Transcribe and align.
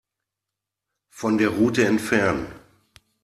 Von 1.13 1.37
der 1.37 1.49
Route 1.49 1.85
entfernen. 1.85 2.47